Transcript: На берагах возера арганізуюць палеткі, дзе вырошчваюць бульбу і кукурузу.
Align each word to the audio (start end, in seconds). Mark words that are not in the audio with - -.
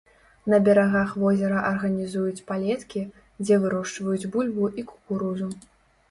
На 0.51 0.59
берагах 0.67 1.09
возера 1.23 1.57
арганізуюць 1.71 2.45
палеткі, 2.47 3.03
дзе 3.43 3.59
вырошчваюць 3.65 4.29
бульбу 4.37 4.71
і 4.83 4.87
кукурузу. 4.93 5.51